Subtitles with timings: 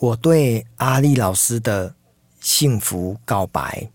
[0.00, 1.94] 我对阿丽老师的
[2.40, 3.86] 幸福告白。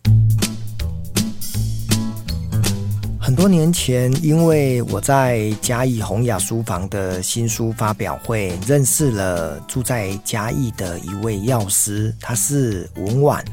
[3.19, 13.43] 很多年前，因为我在嘉义洪雅书房的新书发表会，认识了住在嘉义的一位药师，她是文婉。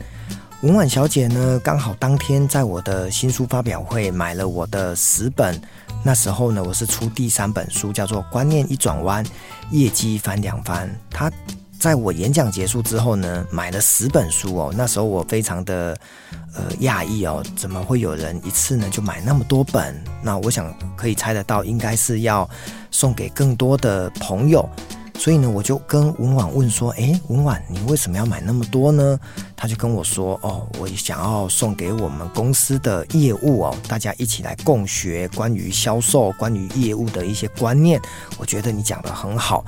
[0.61, 5.59] 文婉小姐呢，刚好当天在我的新书发表会买了我的十本。
[6.05, 9.25] 那时候呢，我是出第三本书，叫做《观念一转弯，
[9.71, 10.87] 业绩翻两番》。
[11.09, 11.33] 她。
[11.83, 14.73] 在我演讲结束之后呢，买了十本书哦。
[14.77, 15.99] 那时候我非常的
[16.55, 20.01] 呃讶异哦，怎么会有人一次呢就买那么多本？
[20.23, 22.49] 那我想可以猜得到，应该是要
[22.93, 24.65] 送给更多的朋友。
[25.19, 29.19] 所以呢，我就跟文婉问说：“诶，文婉，你为什么要买那么多呢？”
[29.57, 38.01] 他就跟我说：“哦，我想要送给我们公司的业务哦，大家一起来共学关于销售、关于业务的一些观念。
[38.39, 39.65] 我觉得你讲得很好。”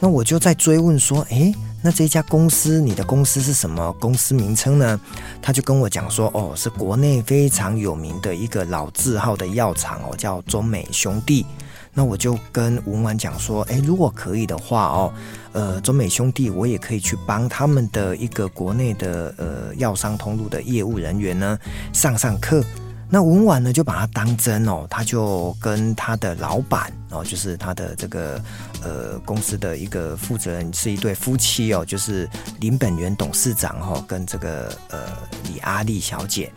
[0.00, 1.52] 那我就在追问说，诶，
[1.82, 5.00] 那这家公司，你的公司是什么公司名称呢？
[5.42, 11.44] 他就跟我讲说，哦，是国内非常有名的一个老字号的药厂哦，叫中美兄弟。
[11.92, 15.12] 那我就跟文婉讲说，诶，如果可以的话哦，
[15.52, 21.58] 呃，中美兄弟，我也可以去帮他们的一个国内的呃药商通路的业务人员呢
[21.92, 22.62] 上上课。
[23.10, 28.38] 那文婉呢，就把他当真哦，他就跟他的老板哦，就是他的这个
[28.82, 32.28] 呃公司的一个负责人是一对夫妻哦，就是
[32.60, 34.98] 林本源董事长哦，跟这个呃
[35.44, 36.52] 李阿丽小姐。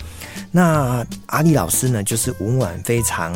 [0.52, 3.34] 那阿丽老师呢，就是文婉非常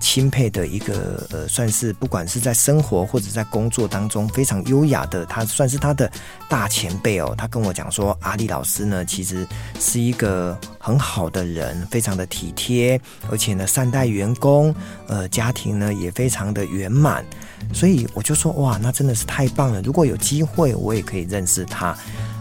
[0.00, 6.10] 钦佩的一个呃，算是不管是在生活或者在工作当中非常优雅的，他算是他的
[6.48, 7.34] 大前辈哦。
[7.36, 9.46] 他跟我讲说，阿丽老师呢，其实
[9.78, 14.74] 是一个很好的人，非常的体贴，而且呢善待员工，
[15.06, 17.24] 呃，家庭呢也非常的圆满。
[17.74, 19.82] 所以我就说，哇，那真的是太棒了！
[19.82, 21.94] 如果有机会，我也可以认识他。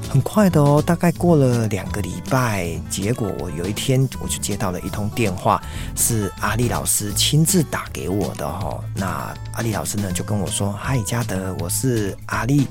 [0.09, 5.61] 很快的哦，大概过了两个礼拜，结果我有一天我就接到了一通电话，
[5.95, 8.83] 是阿丽老师亲自打给我的哦。
[8.95, 12.67] 那阿丽老师呢就跟我说：“嗨，嘉德，我是阿丽，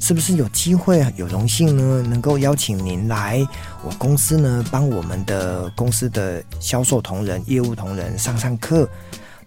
[0.00, 3.46] 是不是有机会有荣幸呢，能够邀请您来
[3.84, 8.88] 我公司呢，帮我们的公司的销售同仁、业务同仁上上课？”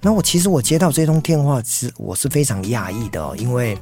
[0.05, 3.75] 那我其实我接到这通电话是我是非常讶异的哦，因为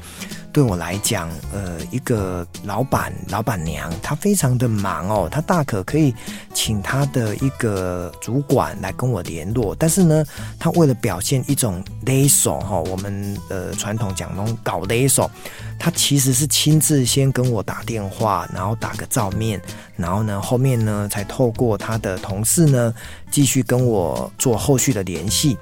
[0.53, 6.15] 对我来讲，呃，一个老板老板娘她非常的忙哦，她大可可以
[6.53, 10.23] 请她的一个主管来跟我联络，但是呢，
[10.57, 15.29] 她为了表现一种勒手哈，我们呃传统讲那种搞勒手，
[15.77, 19.61] 她其实是亲自先跟我打电话，然后打个照面，
[19.97, 22.93] 然后呢后面呢才透过她的同事呢
[23.29, 25.57] 继续跟我做后续的联系。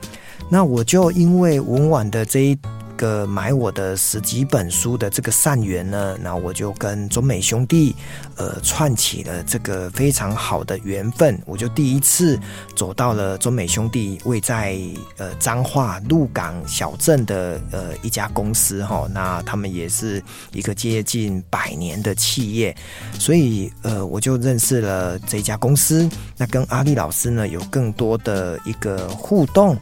[0.53, 2.59] 那我就因为文婉的这一
[2.97, 7.95] 个买我的十几本书的这个善缘呢，那我就跟中美兄弟
[8.35, 11.41] 呃串起了这个非常好的缘分。
[11.45, 12.37] 我就第一次
[12.75, 14.77] 走到了中美兄弟位在
[15.17, 22.75] 呃彰化鹿港小镇的呃一家公司哈，那他们也是一个接近百年的企业，
[23.17, 26.07] 所以呃我就认识了这家公司。
[26.37, 29.75] 那跟阿丽老师呢有更多的一个互动。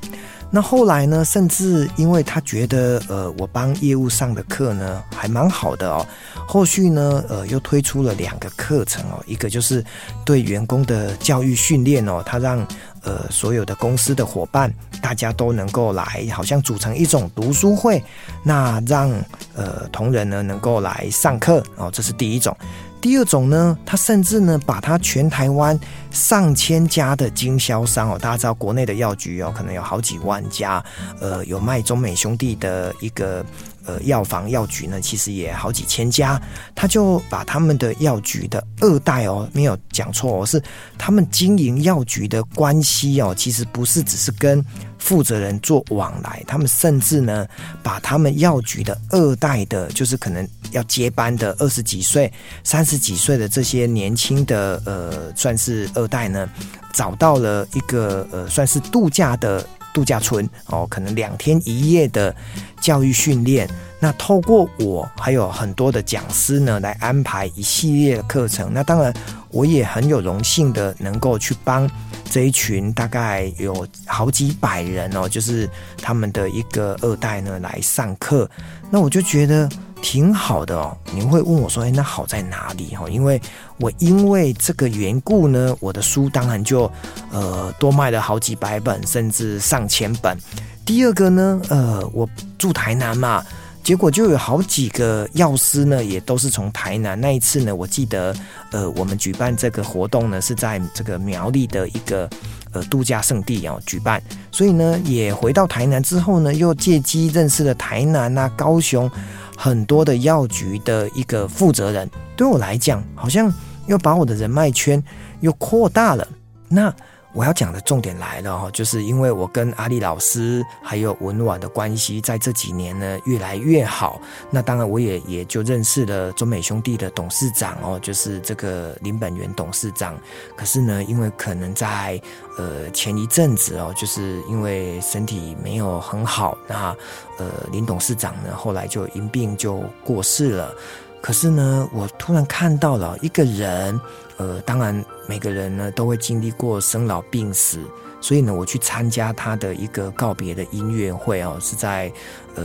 [0.51, 6.05] 那后来呢，甚至因为他觉得，呃，我帮业务上的课呢还蛮好的哦。
[6.47, 9.85] 后续呢，呃，又推出了两个课程哦，一个就是
[10.25, 12.65] 对员工的教育训练哦，他让
[13.03, 14.73] 呃所有的公司的伙伴
[15.03, 18.03] 大家都能够来，好像组成一种读书会，
[18.43, 19.11] 那让
[19.55, 22.55] 呃同仁呢能够来上课哦，这是第一种。
[23.01, 25.79] 第二种呢，他甚至呢，把他全台湾
[26.11, 30.83] 上千家的经销商哦，大家知道国内的药局哦，可能有好几万家，
[31.19, 33.45] 呃，有卖中美兄弟的一个
[33.85, 36.41] 呃药房药局呢，其实也好几千家，
[36.73, 40.61] 他就把他们的药局的二代哦，没有讲错哦，是
[40.97, 44.63] 他们经营药局的关系哦，其实不是只是跟
[44.97, 47.47] 负责人做往来，他们甚至呢，
[47.83, 50.47] 把他们药局的二代的，就是可能。
[50.71, 52.31] 要接班的二十几岁、
[52.63, 56.49] 三十几岁的这些年轻的呃，算是二代呢，
[56.93, 62.35] 找到了一个呃，算是度假的度假村哦，可能两天一夜的
[62.81, 63.69] 教育训练。
[63.99, 68.71] 那透过我还有很多的讲师呢，来安排一系列的课程。
[68.73, 69.13] 那当然，
[69.49, 71.89] 我也很有荣幸的能够去帮
[72.29, 75.69] 这一群大概有好几百人哦，就是
[76.01, 78.49] 他们的一个二代呢来上课。
[78.89, 79.69] 那我就觉得。
[80.01, 83.41] 挺好的哦，你会问我说：“哎，那好在哪里？”哈，因为
[83.77, 86.91] 我因为这个缘故呢，我的书当然就
[87.31, 90.37] 呃多卖了好几百本，甚至上千本。
[90.85, 93.43] 第二个呢，呃，我住台南嘛，
[93.83, 97.19] 结果就有好几个药师呢，也都是从台南。
[97.19, 98.35] 那一次呢，我记得，
[98.71, 102.29] 呃，我们举办这个活动呢，是在这个苗栗的一个
[102.71, 104.21] 呃度假胜地哦举办。
[104.51, 109.09] 所以呢，也回到台南之后呢，又借机认识了台南啊、高雄
[109.57, 112.09] 很多的药局的一个负责人。
[112.35, 113.51] 对我来讲，好像
[113.87, 115.03] 又把我的人脉圈
[115.39, 116.27] 又扩大了。
[116.67, 116.93] 那。
[117.31, 124.19] 我要讲的重点来了哈，就是因为我跟阿丽老师还有文婉的关系，在这几年呢越来越好。
[124.49, 130.17] 那当然，我也也就认识了中美兄弟的董事长哦，就是这个林本源董事长。
[130.55, 132.19] 可是呢，因为可能在
[132.57, 136.95] 呃前一阵子哦，就是因为身体没有很好，那
[137.37, 140.73] 呃林董事长呢后来就因病就过世了。
[141.21, 143.99] 可是呢，我突然看到了一个人。
[144.37, 147.77] 呃，当然，每个人呢都会经历过生老病死，
[148.21, 152.09] 所以呢，我去参加他的一个告别的音乐会哦，是在
[152.55, 152.63] 呃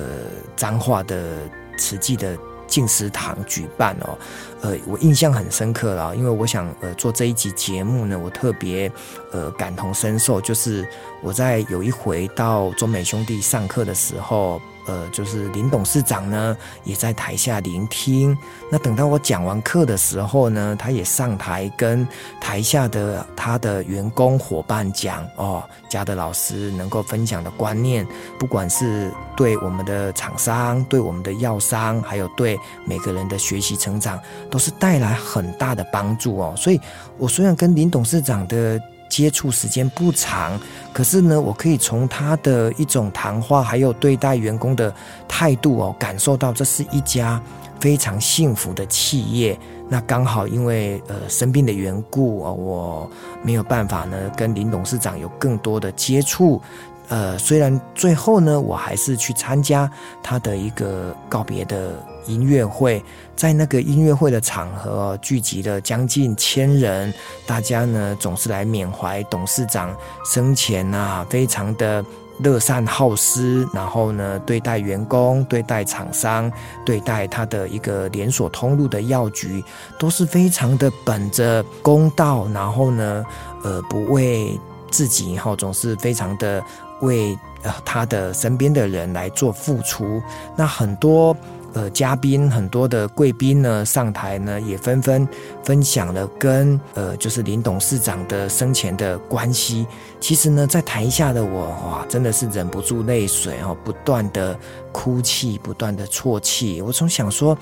[0.55, 4.17] 彰化的慈济的静思堂举办哦。
[4.61, 8.89] 呃，我印象很深刻了，因为我想呃做这一集节目呢，我特别
[9.33, 10.89] 呃感同身受，就是
[11.25, 14.62] 我在有一回到中美兄弟上课的时候。
[14.87, 18.37] 呃，就是林董事长呢，也在台下聆听。
[18.71, 22.07] 那等到我讲完课的时候呢，他也上台跟
[22.41, 28.07] 台下的他的员工伙伴讲哦，嘉德老师能够分享的观念，
[28.39, 34.19] 不管是对我们的厂商、对我们的药商，还有对每个人的学习成长，
[34.51, 36.55] 都是带来很大的帮助哦。
[36.57, 36.81] 所以，
[37.19, 40.59] 我虽然跟林董事长的接触时间不长，
[40.93, 44.93] 可是呢，我可以从他的一种谈话，还有对待员工的
[45.29, 47.41] 态度哦，感受到这是一家
[47.81, 49.59] 非常幸福的企业。
[49.89, 53.11] 那刚好因为呃生病的缘故哦，我
[53.43, 56.61] 没有办法呢跟林董事长有更多的接触。
[57.09, 59.89] 呃，虽然最后呢，我还是去参加
[60.23, 63.03] 他的一个告别的音乐会，
[63.37, 67.12] 在那个音乐会的场合，聚集了将近千人，
[67.47, 69.94] 大家呢总是来缅怀董事长
[70.25, 72.05] 生前啊，非常的
[72.38, 76.50] 乐善好施，然后呢对待员工、对待厂商、
[76.85, 79.62] 对待他的一个连锁通路的药局，
[79.99, 83.25] 都是非常的本着公道，然后呢，
[83.62, 84.59] 呃，不为
[84.91, 86.62] 自己哈，总是非常的
[87.00, 90.23] 为呃他的身边的人来做付出，
[90.56, 91.37] 那很多。
[91.75, 95.29] 呃，嘉宾很多的贵宾呢上台呢，也纷纷
[95.65, 99.87] 分享了跟呃，就是林董事长的生前的关系。
[100.21, 104.56] 其实呢，在台下的我哇，真的是忍不住泪水哦，不断的
[104.93, 106.81] 哭泣，不断的啜泣。
[106.81, 107.59] 我总想说，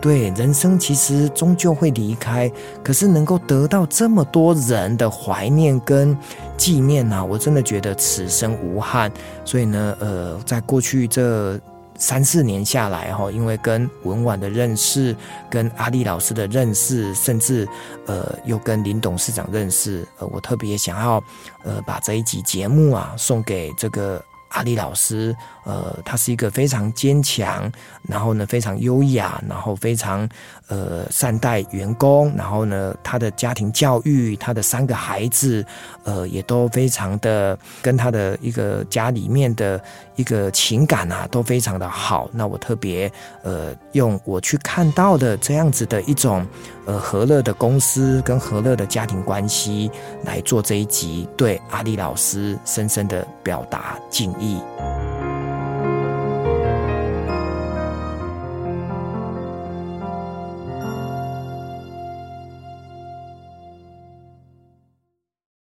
[0.00, 2.50] 对，人生其实终究会离开，
[2.84, 6.16] 可是能够得到这么多人的怀念跟
[6.56, 9.12] 纪念啊，我真的觉得此生无憾。
[9.44, 11.60] 所以呢，呃，在过去这。
[11.98, 15.14] 三四年下来哈，因为跟文婉的认识，
[15.50, 17.66] 跟阿丽老师的认识，甚至
[18.06, 21.22] 呃又跟林董事长认识，呃，我特别想要
[21.62, 25.34] 呃把这一集节目啊送给这个阿里老师。
[25.64, 27.68] 呃，他是一个非常坚强，
[28.04, 30.28] 然后呢非常优雅，然后非常
[30.68, 35.66] 呃善待员工，然后呢他的家庭教育，他的三个孩子，
[36.04, 39.82] 呃也都非常的跟他的一个家里面的
[40.14, 42.30] 一个情感啊都非常的好。
[42.32, 43.10] 那我特别
[43.42, 46.46] 呃用我去看到的这样子的一种
[46.84, 49.90] 呃和乐的公司跟和乐的家庭关系
[50.22, 55.05] 来做这一集，对阿里老师深深的表达敬意。